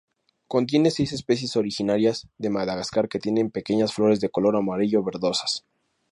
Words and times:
Contiene 0.47 0.89
seis 0.89 1.13
especies 1.13 1.55
originarias 1.55 2.27
de 2.39 2.49
Madagascar 2.49 3.07
que 3.07 3.19
tienen 3.19 3.51
pequeñas 3.51 3.93
flores 3.93 4.19
de 4.19 4.29
color 4.29 4.55
amarillo 4.55 5.03
verdosas. 5.03 5.63